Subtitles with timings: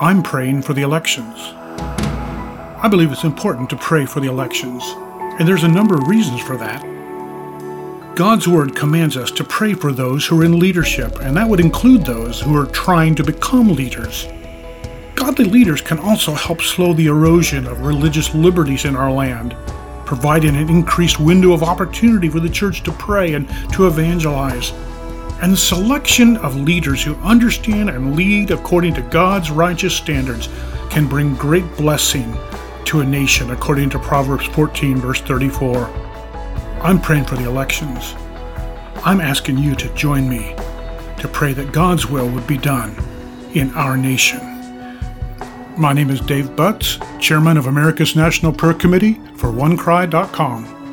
[0.00, 1.38] I'm praying for the elections.
[2.82, 4.82] I believe it's important to pray for the elections,
[5.38, 6.82] and there's a number of reasons for that.
[8.16, 11.60] God's Word commands us to pray for those who are in leadership, and that would
[11.60, 14.26] include those who are trying to become leaders.
[15.14, 19.56] Godly leaders can also help slow the erosion of religious liberties in our land,
[20.04, 24.72] providing an increased window of opportunity for the church to pray and to evangelize.
[25.44, 30.48] And the selection of leaders who understand and lead according to God's righteous standards
[30.88, 32.34] can bring great blessing
[32.86, 35.84] to a nation, according to Proverbs 14, verse 34.
[36.80, 38.14] I'm praying for the elections.
[39.04, 40.56] I'm asking you to join me
[41.18, 42.96] to pray that God's will would be done
[43.52, 44.40] in our nation.
[45.76, 50.83] My name is Dave Butts, Chairman of America's National Prayer Committee for OneCry.com.